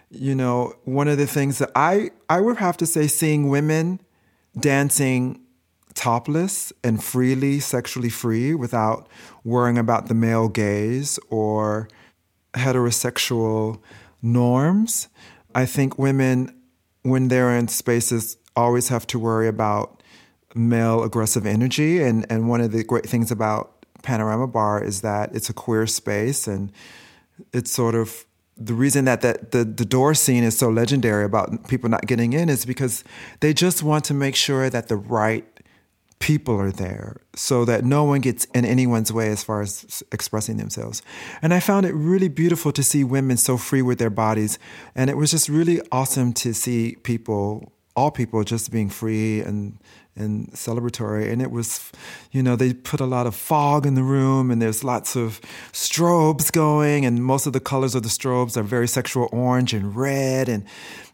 [0.09, 4.01] you know, one of the things that I I would have to say, seeing women
[4.59, 5.40] dancing
[5.93, 9.07] topless and freely, sexually free, without
[9.43, 11.87] worrying about the male gaze or
[12.53, 13.81] heterosexual
[14.21, 15.07] norms.
[15.55, 16.55] I think women,
[17.03, 20.03] when they're in spaces, always have to worry about
[20.55, 22.01] male aggressive energy.
[22.01, 25.87] And, and one of the great things about Panorama Bar is that it's a queer
[25.87, 26.71] space and
[27.53, 28.25] it's sort of
[28.57, 32.33] the reason that, that the, the door scene is so legendary about people not getting
[32.33, 33.03] in is because
[33.39, 35.45] they just want to make sure that the right
[36.21, 40.57] people are there so that no one gets in anyone's way as far as expressing
[40.57, 41.01] themselves.
[41.41, 44.59] And I found it really beautiful to see women so free with their bodies.
[44.95, 49.77] And it was just really awesome to see people, all people, just being free and
[50.15, 51.31] and celebratory.
[51.31, 51.91] And it was,
[52.31, 55.39] you know, they put a lot of fog in the room and there's lots of
[55.71, 57.05] strobes going.
[57.05, 60.49] And most of the colors of the strobes are very sexual orange and red.
[60.49, 60.65] And,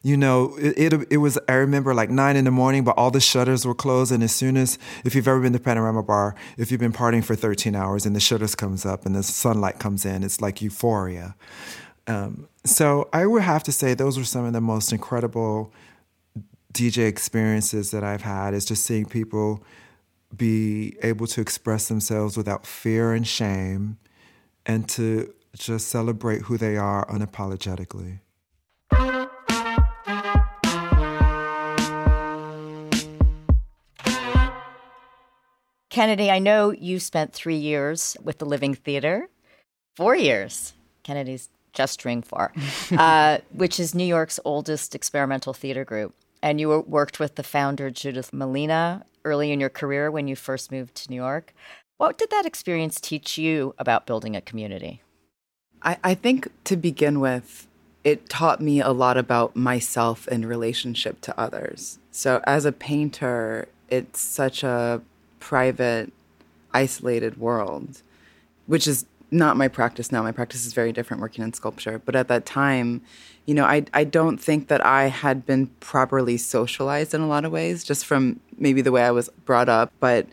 [0.02, 3.12] you know, it, it, it was, I remember like nine in the morning, but all
[3.12, 4.12] the shutters were closed.
[4.12, 7.24] And as soon as, if you've ever been to Panorama Bar, if you've been partying
[7.24, 10.62] for 13 hours and the shutters comes up and the sunlight comes in, it's like
[10.62, 11.36] euphoria.
[12.08, 15.72] Um, so I would have to say those were some of the most incredible
[16.78, 19.64] DJ experiences that I've had is just seeing people
[20.36, 23.98] be able to express themselves without fear and shame
[24.64, 28.20] and to just celebrate who they are unapologetically.
[35.90, 39.30] Kennedy, I know you spent three years with the Living Theater,
[39.96, 40.74] four years.
[41.02, 42.52] Kennedy's gesturing for,
[42.92, 46.14] uh, which is New York's oldest experimental theater group.
[46.48, 50.72] And you worked with the founder, Judith Malina, early in your career when you first
[50.72, 51.54] moved to New York.
[51.98, 55.02] What did that experience teach you about building a community?
[55.84, 57.68] I, I think to begin with,
[58.06, 62.00] it taught me a lot about myself in relationship to others.
[62.12, 65.02] So, as a painter, it's such a
[65.42, 66.14] private,
[66.74, 68.04] isolated world,
[68.68, 70.24] which is not my practice now.
[70.24, 72.02] My practice is very different working in sculpture.
[72.04, 73.02] But at that time,
[73.46, 77.46] you know, I, I don't think that I had been properly socialized in a lot
[77.46, 79.92] of ways, just from maybe the way I was brought up.
[80.00, 80.28] But,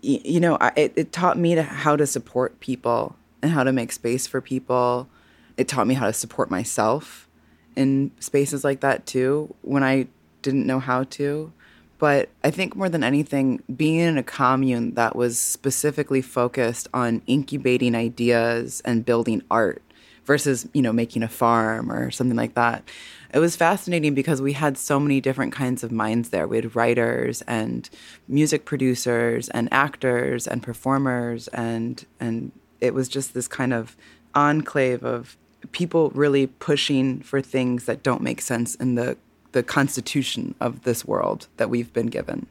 [0.00, 3.72] you know, I, it, it taught me to, how to support people and how to
[3.72, 5.08] make space for people.
[5.56, 7.28] It taught me how to support myself
[7.76, 10.08] in spaces like that too when I
[10.42, 11.52] didn't know how to.
[11.98, 17.22] But I think more than anything, being in a commune that was specifically focused on
[17.26, 19.82] incubating ideas and building art
[20.24, 22.88] versus, you know, making a farm or something like that.
[23.32, 26.46] It was fascinating because we had so many different kinds of minds there.
[26.46, 27.88] We had writers and
[28.28, 33.96] music producers and actors and performers and and it was just this kind of
[34.34, 35.36] enclave of
[35.72, 39.16] people really pushing for things that don't make sense in the
[39.52, 42.46] the constitution of this world that we've been given.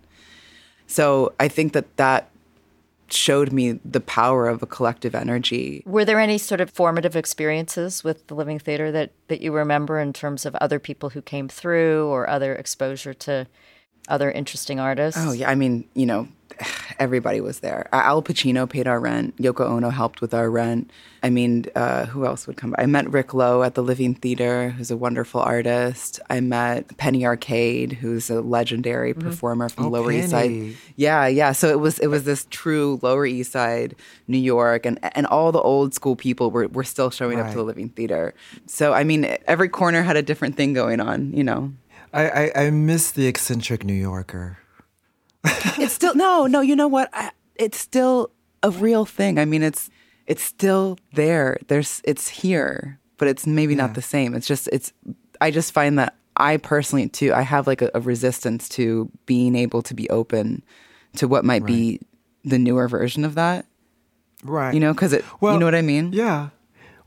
[0.87, 2.29] So I think that that
[3.09, 5.83] showed me the power of a collective energy.
[5.85, 9.99] Were there any sort of formative experiences with the Living Theater that, that you remember
[9.99, 13.47] in terms of other people who came through or other exposure to
[14.07, 15.19] other interesting artists?
[15.23, 15.49] Oh, yeah.
[15.49, 16.27] I mean, you know,
[16.99, 17.87] everybody was there.
[17.91, 19.35] Al Pacino paid our rent.
[19.37, 20.89] Yoko Ono helped with our rent.
[21.23, 22.73] I mean, uh, who else would come?
[22.77, 26.19] I met Rick Lowe at the Living Theater, who's a wonderful artist.
[26.29, 29.27] I met Penny Arcade, who's a legendary Mm-hmm.
[29.27, 30.71] performer from Oh, the Lower East Penny.
[30.73, 30.77] Side.
[30.95, 31.51] Yeah, yeah.
[31.51, 33.95] So it was it was this true Lower East Side,
[34.27, 37.55] New York, and and all the old school people were were still showing up to
[37.57, 38.33] the Living Theater.
[38.67, 41.33] So I mean, every corner had a different thing going on.
[41.33, 41.73] You know.
[42.13, 44.57] I, I, I miss the eccentric New Yorker.
[45.43, 46.61] it's still no, no.
[46.61, 47.09] You know what?
[47.13, 48.31] I, it's still
[48.63, 49.39] a real thing.
[49.39, 49.89] I mean, it's
[50.25, 51.57] it's still there.
[51.67, 54.33] There's it's here, but it's maybe not the same.
[54.33, 54.93] It's just it's.
[55.39, 57.33] I just find that I personally too.
[57.33, 60.63] I have like a, a resistance to being able to be open
[61.17, 61.99] to what might be
[62.43, 63.65] the newer version of that.
[64.43, 64.73] Right.
[64.73, 65.25] You know, because it.
[65.41, 66.13] Well, you know what I mean?
[66.13, 66.49] Yeah.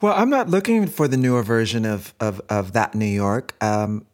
[0.00, 3.54] Well, I'm not looking for the newer version of of, of that New York.
[3.60, 4.06] Um,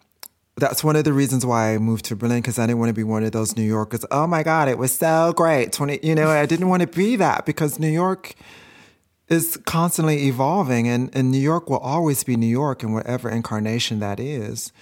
[0.56, 2.94] that's one of the reasons why I moved to Berlin because I didn't want to
[2.94, 4.04] be one of those New Yorkers.
[4.10, 5.72] Oh my God, it was so great.
[5.72, 8.34] Twenty, you know, I didn't want to be that because New York
[9.28, 14.00] is constantly evolving, and and New York will always be New York in whatever incarnation
[14.00, 14.72] that is.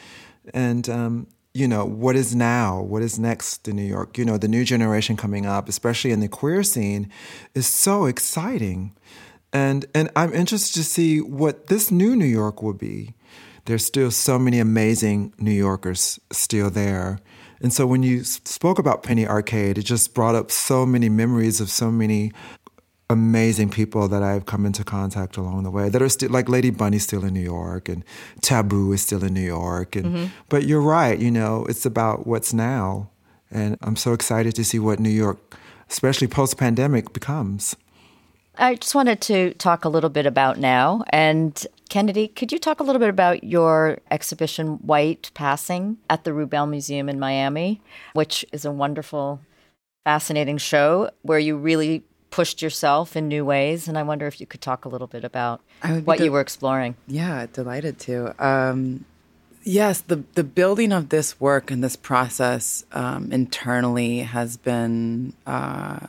[0.52, 2.80] And um, you know, what is now?
[2.80, 4.16] What is next in New York?
[4.16, 7.10] You know, the new generation coming up, especially in the queer scene,
[7.54, 8.94] is so exciting.
[9.52, 13.14] And and I'm interested to see what this new New York will be.
[13.66, 17.18] There's still so many amazing New Yorkers still there.
[17.60, 21.60] And so when you spoke about Penny Arcade, it just brought up so many memories
[21.60, 22.32] of so many
[23.10, 26.70] amazing people that I've come into contact along the way that are still like Lady
[26.70, 28.02] Bunny's still in New York and
[28.40, 30.26] Taboo is still in New York and mm-hmm.
[30.48, 33.10] but you're right, you know, it's about what's now
[33.50, 35.54] and I'm so excited to see what New York
[35.90, 37.76] especially post pandemic becomes.
[38.56, 41.04] I just wanted to talk a little bit about now.
[41.10, 46.30] And Kennedy, could you talk a little bit about your exhibition, White Passing, at the
[46.30, 47.80] Rubell Museum in Miami,
[48.12, 49.40] which is a wonderful,
[50.04, 53.86] fascinating show where you really pushed yourself in new ways.
[53.86, 55.60] And I wonder if you could talk a little bit about
[56.04, 56.96] what you were exploring.
[57.06, 58.34] Yeah, delighted to.
[58.44, 59.04] Um,
[59.62, 66.06] yes, the the building of this work and this process um, internally has been uh,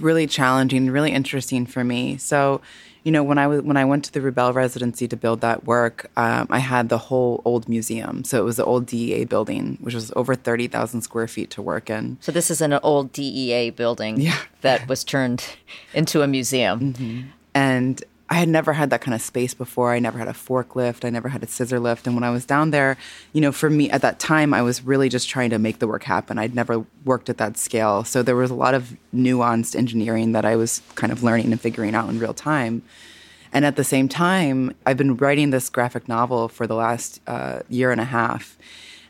[0.00, 2.16] really challenging, really interesting for me.
[2.16, 2.60] So,
[3.04, 5.64] you know, when I was when I went to the Rubell residency to build that
[5.64, 8.24] work, um, I had the whole old museum.
[8.24, 11.62] So it was the old DEA building, which was over thirty thousand square feet to
[11.62, 12.18] work in.
[12.20, 14.38] So this is an old DEA building Yeah.
[14.62, 15.44] that was turned
[15.94, 17.30] into a museum.
[17.54, 19.92] and I had never had that kind of space before.
[19.92, 21.04] I never had a forklift.
[21.04, 22.06] I never had a scissor lift.
[22.06, 22.96] And when I was down there,
[23.32, 25.86] you know, for me at that time, I was really just trying to make the
[25.86, 26.36] work happen.
[26.36, 28.02] I'd never worked at that scale.
[28.02, 31.60] So there was a lot of nuanced engineering that I was kind of learning and
[31.60, 32.82] figuring out in real time.
[33.52, 37.60] And at the same time, I've been writing this graphic novel for the last uh,
[37.68, 38.58] year and a half.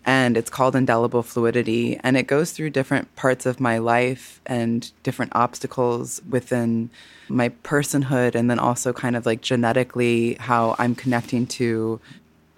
[0.07, 1.99] And it's called Indelible Fluidity.
[2.03, 6.91] And it goes through different parts of my life and different obstacles within
[7.29, 8.37] my personhood.
[8.37, 12.01] And then also, kind of like genetically, how I'm connecting to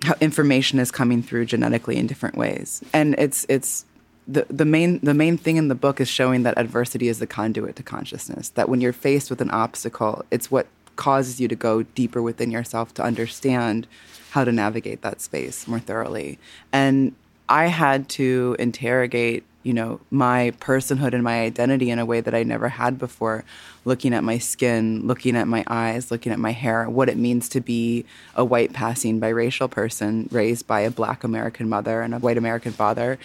[0.05, 2.83] how information is coming through genetically in different ways.
[2.93, 3.87] And it's, it's,
[4.29, 7.27] the, the main the main thing in the book is showing that adversity is the
[7.27, 8.51] conduit to consciousness.
[8.51, 12.51] That when you're faced with an obstacle, it's what causes you to go deeper within
[12.51, 13.87] yourself to understand
[14.33, 16.39] how to navigate that space more thoroughly.
[16.73, 17.15] And
[17.49, 22.35] I had to interrogate, you know, my personhood and my identity in a way that
[22.35, 23.45] I never had before,
[23.85, 27.49] looking at my skin, looking at my eyes, looking at my hair, what it means
[27.51, 32.19] to be a white passing biracial person raised by a black American mother and a
[32.19, 33.19] white American father.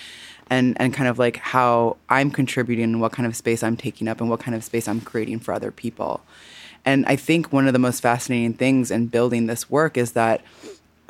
[0.50, 4.08] and and kind of like how I'm contributing and what kind of space I'm taking
[4.08, 6.22] up and what kind of space I'm creating for other people.
[6.86, 10.42] And I think one of the most fascinating things in building this work is that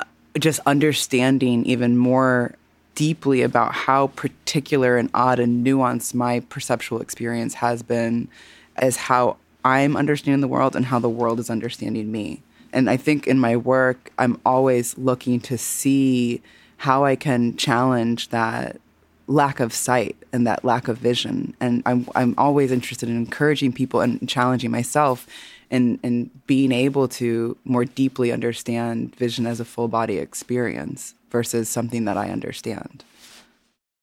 [0.00, 0.04] uh,
[0.38, 2.54] just understanding even more
[2.94, 8.28] deeply about how particular and odd and nuanced my perceptual experience has been
[8.76, 12.42] as how I'm understanding the world and how the world is understanding me.
[12.72, 16.42] And I think in my work, I'm always looking to see
[16.78, 18.80] how I can challenge that
[19.26, 21.54] lack of sight and that lack of vision.
[21.60, 25.26] And I'm, I'm always interested in encouraging people and challenging myself
[25.70, 31.68] and, and being able to more deeply understand vision as a full body experience versus
[31.68, 33.04] something that I understand.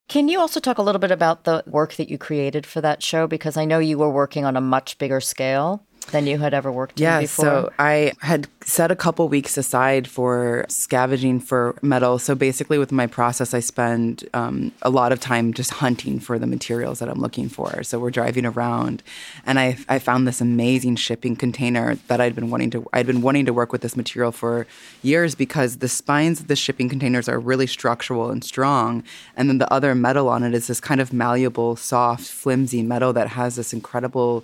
[0.09, 3.01] Can you also talk a little bit about the work that you created for that
[3.01, 3.27] show?
[3.27, 6.71] Because I know you were working on a much bigger scale than you had ever
[6.71, 7.45] worked yeah, in before.
[7.45, 12.19] so I had set a couple weeks aside for scavenging for metal.
[12.19, 16.37] So basically, with my process, I spend um, a lot of time just hunting for
[16.37, 17.83] the materials that I'm looking for.
[17.83, 19.03] So we're driving around,
[19.45, 22.87] and I, I found this amazing shipping container that I'd been wanting to.
[22.93, 24.67] I'd been wanting to work with this material for
[25.01, 29.03] years because the spines of the shipping containers are really structural and strong,
[29.35, 33.13] and then the other metal on it is this kind of malleable, soft, flimsy metal
[33.13, 34.43] that has this incredible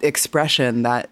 [0.00, 1.10] expression that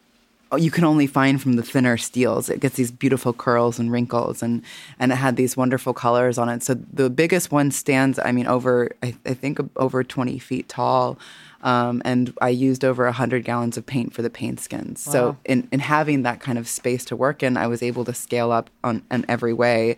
[0.57, 2.49] you can only find from the thinner steels.
[2.49, 4.62] It gets these beautiful curls and wrinkles, and
[4.99, 6.62] and it had these wonderful colors on it.
[6.62, 11.18] So the biggest one stands, I mean, over I, I think over twenty feet tall,
[11.62, 15.05] um, and I used over hundred gallons of paint for the paint skins.
[15.07, 15.12] Wow.
[15.12, 18.14] So in in having that kind of space to work in, I was able to
[18.14, 19.96] scale up on in every way,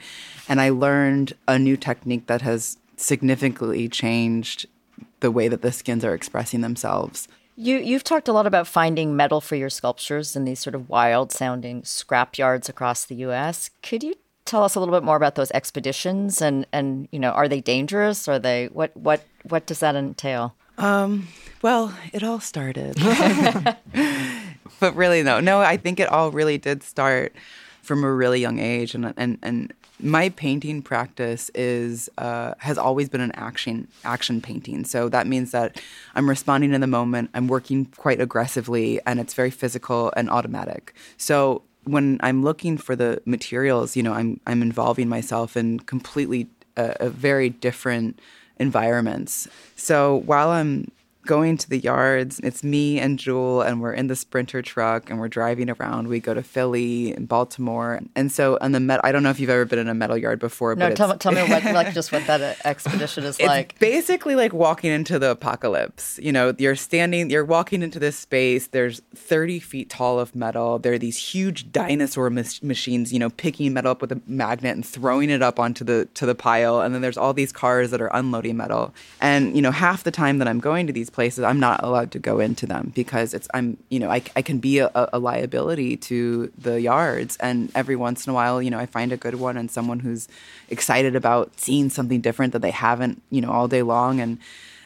[0.49, 4.67] and I learned a new technique that has significantly changed
[5.21, 7.29] the way that the skins are expressing themselves.
[7.61, 10.89] You you've talked a lot about finding metal for your sculptures in these sort of
[10.89, 13.71] wild sounding scrap yards across the US.
[13.83, 17.33] Could you tell us a little bit more about those expeditions and and you know
[17.33, 18.29] are they dangerous?
[18.29, 20.55] Are they what what what does that entail?
[20.79, 21.27] Um,
[21.61, 22.97] well it all started.
[24.81, 27.35] But really no no i think it all really did start
[27.83, 33.09] from a really young age and and and my painting practice is uh, has always
[33.09, 34.85] been an action action painting.
[34.85, 35.81] So that means that
[36.15, 37.31] I'm responding in the moment.
[37.35, 40.95] I'm working quite aggressively, and it's very physical and automatic.
[41.17, 46.49] So when I'm looking for the materials, you know, I'm I'm involving myself in completely
[46.77, 48.21] uh, a very different
[48.59, 49.49] environments.
[49.77, 50.91] So while I'm
[51.29, 52.41] going to the yards.
[52.41, 56.09] It's me and Jewel, and we're in the Sprinter truck, and we're driving around.
[56.09, 59.03] We go to Philly and Baltimore, and so on the metal.
[59.05, 60.75] I don't know if you've ever been in a metal yard before.
[60.75, 63.79] No, but tell, tell me what like just what that expedition is it's like.
[63.79, 66.19] Basically, like walking into the apocalypse.
[66.21, 68.69] You know, you're standing, you're walking into this space.
[68.69, 70.79] There's 30 feet tall of metal.
[70.79, 73.13] There are these huge dinosaur mas- machines.
[73.13, 76.25] You know, picking metal up with a magnet and throwing it up onto the to
[76.25, 78.95] the pile, and then there's all these cars that are unloading metal.
[79.21, 82.13] And you know, half the time that I'm going to these places, I'm not allowed
[82.13, 85.19] to go into them because it's I'm you know I, I can be a, a
[85.19, 87.37] liability to the yards.
[87.39, 89.99] And every once in a while, you know, I find a good one and someone
[89.99, 90.29] who's
[90.69, 94.39] excited about seeing something different that they haven't you know all day long and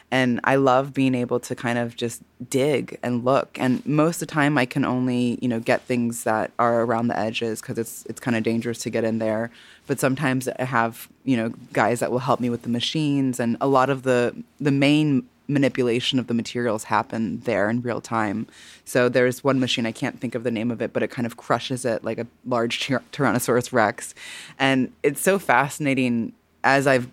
[0.09, 3.57] and I love being able to kind of just dig and look.
[3.59, 7.09] And most of the time, I can only you know get things that are around
[7.09, 9.51] the edges because it's it's kind of dangerous to get in there.
[9.85, 13.55] But sometimes I have you know guys that will help me with the machines, and
[13.61, 18.47] a lot of the the main manipulation of the materials happen there in real time.
[18.85, 21.25] So there's one machine I can't think of the name of it, but it kind
[21.25, 24.15] of crushes it like a large Tyrannosaurus Rex,
[24.57, 27.09] and it's so fascinating as I've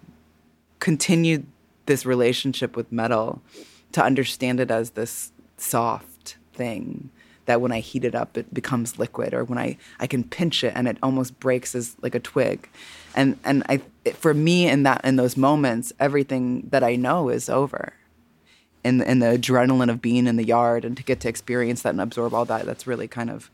[0.78, 1.46] continued
[1.86, 3.42] this relationship with metal
[3.92, 7.10] to understand it as this soft thing
[7.46, 10.62] that when I heat it up, it becomes liquid, or when I, I can pinch
[10.62, 12.68] it and it almost breaks as like a twig.
[13.14, 17.48] And and I for me in that in those moments, everything that I know is
[17.48, 17.94] over
[18.84, 21.90] and and the adrenaline of being in the yard and to get to experience that
[21.90, 23.50] and absorb all that that's really kind of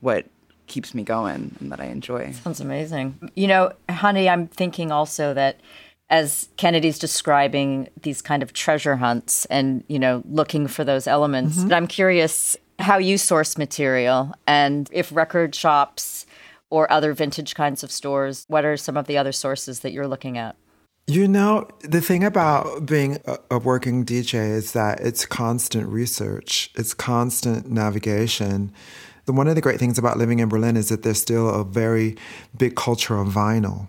[0.00, 0.26] what
[0.66, 2.32] keeps me going and that I enjoy.
[2.32, 3.30] Sounds amazing.
[3.34, 5.60] You know, honey, I'm thinking also that
[6.08, 11.58] as Kennedy's describing these kind of treasure hunts and, you know, looking for those elements,
[11.58, 11.72] mm-hmm.
[11.72, 16.24] I'm curious how you source material and if record shops
[16.70, 20.08] or other vintage kinds of stores, what are some of the other sources that you're
[20.08, 20.56] looking at?
[21.10, 23.18] You know, the thing about being
[23.50, 28.72] a, working DJ is that it's constant research, it's constant navigation.
[29.26, 32.16] One of the great things about living in Berlin is that there's still a very
[32.56, 33.88] big culture of vinyl.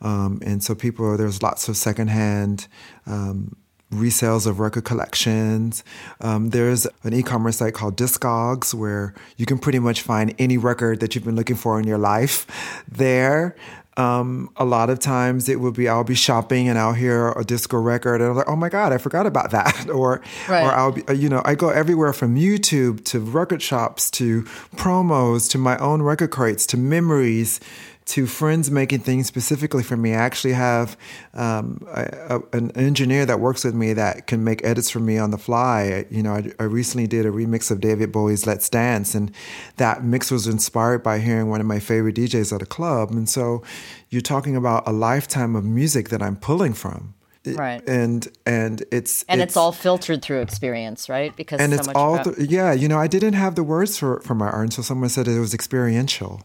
[0.00, 2.68] Um, and so people, there's lots of secondhand
[3.04, 3.56] um,
[3.92, 5.82] resales of record collections.
[6.20, 11.00] Um, there's an e-commerce site called Discogs where you can pretty much find any record
[11.00, 13.56] that you've been looking for in your life there.
[13.96, 17.44] Um, a lot of times it would be I'll be shopping and I'll hear a
[17.44, 19.88] disco record and I'm like, oh my god, I forgot about that.
[19.94, 20.64] or Right.
[20.64, 24.42] or I'll be, you know, I go everywhere from YouTube to record shops to
[24.76, 27.60] promos to my own record crates to memories
[28.06, 30.12] to friends making things specifically for me.
[30.12, 30.96] I actually have
[31.32, 35.16] um, a, a, an engineer that works with me that can make edits for me
[35.16, 36.04] on the fly.
[36.10, 39.30] You know, I, I recently did a remix of David Bowie's "Let's Dance," and
[39.76, 43.10] that mix was inspired by hearing one of my favorite DJs at a club.
[43.10, 43.62] And so,
[44.10, 47.14] you're talking about a lifetime of music that I'm pulling from.
[47.46, 47.86] Right.
[47.88, 51.34] And and it's And it's, all filtered through experience, right?
[51.36, 53.62] Because and so it's much all about- th- yeah you know i didn't have the
[53.62, 56.40] words for for my art until someone said it was experiential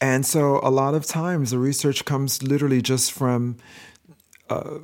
[0.00, 3.56] and so a lot of times the research comes literally just from
[4.48, 4.78] uh,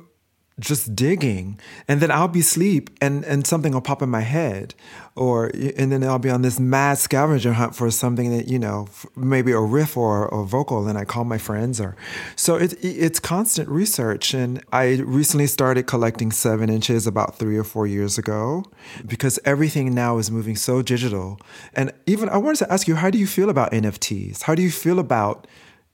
[0.59, 4.73] just digging and then i'll be asleep and and something will pop in my head
[5.13, 5.47] or
[5.77, 8.87] and then i'll be on this mad scavenger hunt for something that you know
[9.17, 11.93] maybe a riff or a vocal and i call my friends or
[12.37, 17.63] so it, it's constant research and i recently started collecting seven inches about three or
[17.65, 18.63] four years ago
[19.05, 21.37] because everything now is moving so digital
[21.73, 24.61] and even i wanted to ask you how do you feel about nfts how do
[24.61, 25.47] you feel about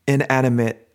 [0.08, 0.91] inanimate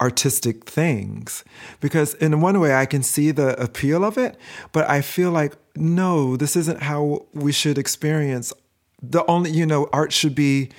[0.00, 1.44] artistic things
[1.80, 4.36] because in one way I can see the appeal of it,
[4.72, 8.52] but I feel like no, this isn't how we should experience.
[9.02, 10.70] The only you know art should be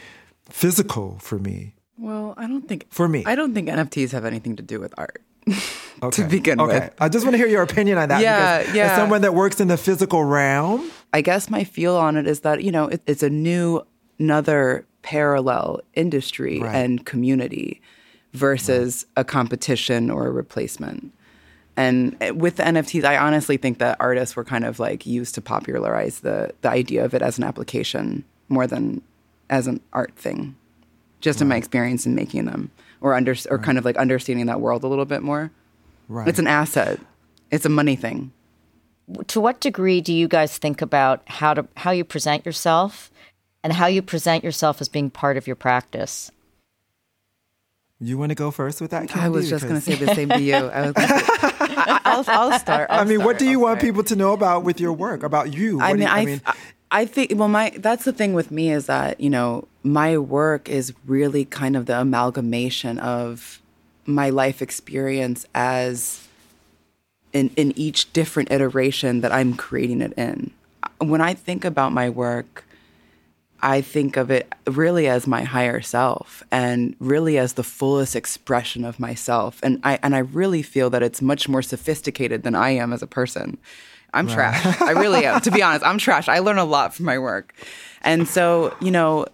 [0.50, 1.76] physical for me.
[1.98, 3.24] Well, I don't think For me.
[3.26, 5.22] I don't think NFTs have anything to do with art.
[6.02, 6.24] Okay.
[6.24, 6.80] to begin okay.
[6.80, 6.94] with.
[7.02, 8.22] I just want to hear your opinion on that.
[8.22, 8.84] Yeah, yeah.
[8.92, 12.40] As someone that works in the physical realm, I guess my feel on it is
[12.42, 13.82] that you know it, it's a new,
[14.18, 16.74] another parallel industry Right.
[16.74, 17.82] and community
[18.34, 21.12] versus a competition or a replacement.
[21.76, 25.36] And eh, with the NFTs, I honestly think that artists were kind of like used
[25.36, 29.02] to popularize the the idea of it as an application more than
[29.50, 30.56] as an art thing.
[31.22, 32.72] Just in my experience in making them,
[33.02, 35.52] or under or kind of like understanding that world a little bit more.
[36.08, 36.28] right?
[36.28, 37.00] It's an asset.
[37.52, 38.32] It's a money thing.
[39.28, 43.12] to what degree do you guys think about how to how you present yourself
[43.64, 46.32] and how you present yourself as being part of your practice?
[48.02, 49.16] You want to go first with that?
[49.16, 50.56] I was just going to say the same to you.
[50.56, 52.90] I was say, I, I'll, I'll start.
[52.90, 53.88] I I'll mean, what do you I'll want start.
[53.90, 55.80] people to know about with your work about you?
[55.82, 56.56] I mean, you- I,
[56.92, 57.34] I think.
[57.36, 61.46] Well, my that's the thing with me is that you know my work is really
[61.46, 63.62] kind of the amalgamation of
[64.06, 66.28] my life experience as
[67.34, 70.52] in in each different iteration that I'm creating it in.
[71.00, 72.66] When I think about my work,
[73.62, 78.86] I think of it really as my higher self and really as the fullest expression
[78.86, 79.60] of myself.
[79.64, 83.02] And I and I really feel that it's much more sophisticated than I am as
[83.02, 83.58] a person.
[84.14, 84.66] I'm trash.
[84.82, 85.42] I really am.
[85.42, 86.28] To be honest, I'm trash.
[86.28, 87.54] I learn a lot from my work.
[88.02, 89.28] And so, you know,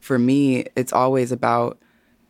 [0.00, 1.78] for me, it's always about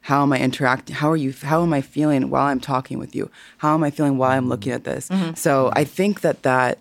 [0.00, 0.94] how am I interacting?
[0.94, 1.32] How are you?
[1.32, 3.30] How am I feeling while I'm talking with you?
[3.58, 5.08] How am I feeling while I'm looking at this?
[5.08, 5.34] Mm-hmm.
[5.34, 6.78] So I think that that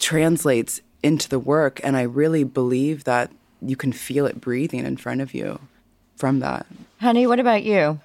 [0.00, 3.30] translates into the work, and I really believe that
[3.60, 5.60] you can feel it breathing in front of you
[6.16, 6.66] from that.
[7.00, 8.00] Honey, what about you?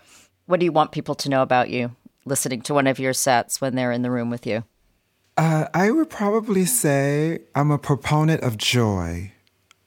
[0.45, 3.59] What do you want people to know about you listening to one of your sets
[3.59, 4.63] when they're in the room with you?
[5.35, 9.31] Uh, I would probably say I'm a proponent of joy,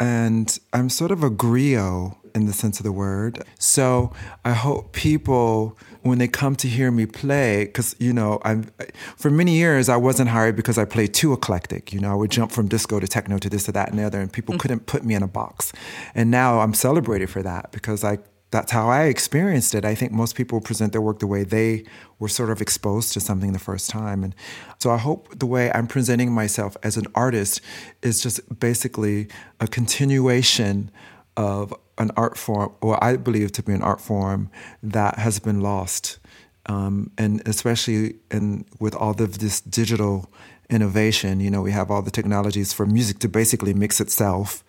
[0.01, 3.43] and I'm sort of a griot in the sense of the word.
[3.59, 4.13] So
[4.45, 8.71] I hope people, when they come to hear me play, because you know, I'm
[9.17, 11.93] for many years I wasn't hired because I played too eclectic.
[11.93, 14.05] You know, I would jump from disco to techno to this to that and the
[14.05, 14.61] other, and people mm.
[14.61, 15.73] couldn't put me in a box.
[16.15, 18.19] And now I'm celebrated for that because I
[18.51, 19.85] that's how I experienced it.
[19.85, 21.85] I think most people present their work the way they
[22.19, 24.23] were sort of exposed to something the first time.
[24.23, 24.35] And
[24.79, 27.61] so I hope the way I'm presenting myself as an artist
[28.03, 29.29] is just basically
[29.61, 30.91] a continuation
[31.37, 34.51] of an art form, or I believe to be an art form
[34.83, 36.19] that has been lost.
[36.67, 40.31] Um, and especially in with all of this digital
[40.69, 44.65] innovation, you know, we have all the technologies for music to basically mix itself.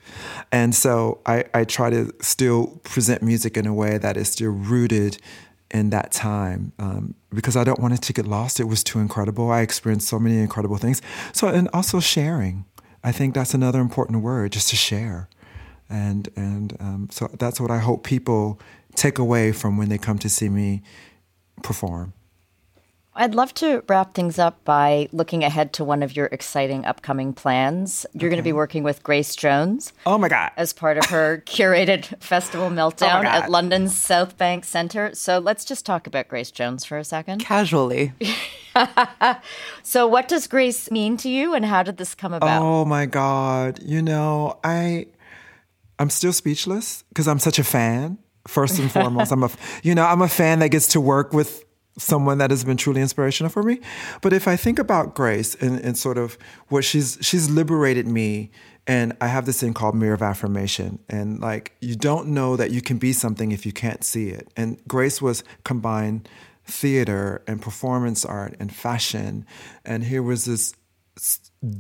[0.51, 4.51] And so I, I try to still present music in a way that is still
[4.51, 5.17] rooted
[5.71, 8.59] in that time um, because I don't want it to get lost.
[8.59, 9.51] It was too incredible.
[9.51, 11.01] I experienced so many incredible things.
[11.33, 12.65] So, and also sharing.
[13.03, 15.29] I think that's another important word, just to share.
[15.89, 18.59] And, and um, so that's what I hope people
[18.95, 20.81] take away from when they come to see me
[21.63, 22.13] perform.
[23.19, 27.33] I'd love to wrap things up by looking ahead to one of your exciting upcoming
[27.33, 28.05] plans.
[28.13, 30.51] You're going to be working with Grace Jones Oh my God.
[30.55, 33.25] as part of her curated festival meltdown God.
[33.25, 35.09] at London's South Bank Centre.
[35.15, 37.39] So let's just talk about Grace Jones for a second.
[37.43, 38.13] Casually.
[39.81, 42.61] So, what does Grace mean to you, and how did this come about?
[42.61, 43.79] Oh my God.
[43.81, 45.07] You know, I
[45.99, 48.17] I'm still speechless because I'm such a fan
[48.47, 49.31] first and foremost.
[49.31, 49.49] I'm a,
[49.83, 51.65] you know, I'm a fan that gets to work with
[51.97, 53.79] someone that has been truly inspirational for me.
[54.21, 56.37] But if I think about Grace and, and sort of
[56.69, 58.51] what she's she's liberated me
[58.85, 60.99] and I have this thing called mirror of affirmation.
[61.09, 64.47] And like you don't know that you can be something if you can't see it.
[64.55, 66.29] And Grace was combined
[66.63, 69.45] theater and performance art and fashion.
[69.83, 70.73] And here was this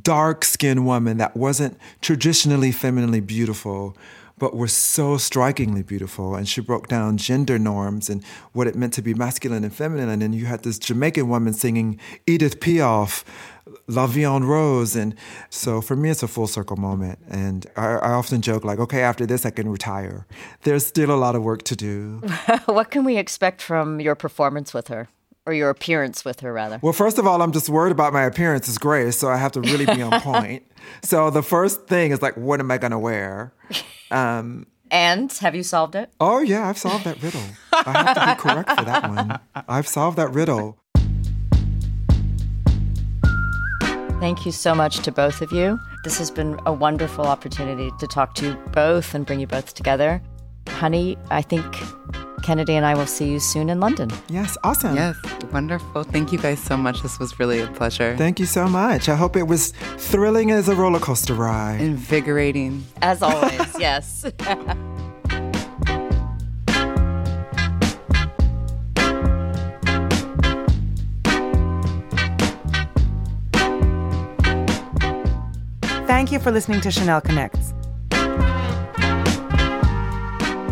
[0.01, 3.95] dark skinned woman that wasn't traditionally femininely beautiful,
[4.37, 6.35] but was so strikingly beautiful.
[6.35, 8.23] And she broke down gender norms and
[8.53, 10.09] what it meant to be masculine and feminine.
[10.09, 13.23] And then you had this Jamaican woman singing Edith Piaf,
[13.87, 14.95] La Vie en Rose.
[14.95, 15.15] And
[15.49, 17.19] so for me, it's a full circle moment.
[17.29, 20.27] And I, I often joke, like, okay, after this, I can retire.
[20.63, 22.21] There's still a lot of work to do.
[22.65, 25.09] what can we expect from your performance with her?
[25.47, 26.77] Or your appearance with her, rather?
[26.81, 29.53] Well, first of all, I'm just worried about my appearance as Grace, so I have
[29.53, 30.63] to really be on point.
[31.01, 33.53] So the first thing is like, what am I going to wear?
[34.11, 36.11] Um, and have you solved it?
[36.19, 37.41] Oh, yeah, I've solved that riddle.
[37.71, 39.39] I have to be correct for that one.
[39.69, 40.77] I've solved that riddle.
[44.19, 45.79] Thank you so much to both of you.
[46.03, 49.75] This has been a wonderful opportunity to talk to you both and bring you both
[49.75, 50.21] together.
[50.67, 51.63] Honey, I think
[52.47, 54.09] Kennedy and I will see you soon in London.
[54.29, 54.95] Yes, awesome.
[54.95, 55.17] Yes,
[55.51, 56.03] wonderful.
[56.03, 57.01] Thank you guys so much.
[57.01, 58.15] This was really a pleasure.
[58.15, 59.09] Thank you so much.
[59.09, 61.81] I hope it was thrilling as a roller coaster ride.
[61.81, 62.85] Invigorating.
[63.01, 64.25] As always, yes.
[76.07, 77.73] Thank you for listening to Chanel Connects.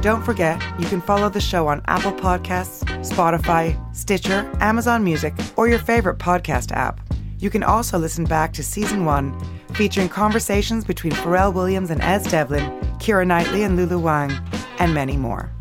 [0.06, 5.68] Don't forget, you can follow the show on Apple Podcasts, Spotify, Stitcher, Amazon Music, or
[5.68, 7.02] your favorite podcast app.
[7.40, 9.34] You can also listen back to season one,
[9.74, 14.32] featuring conversations between Pharrell Williams and Es Devlin, Keira Knightley and Lulu Wang,
[14.78, 15.55] and many more.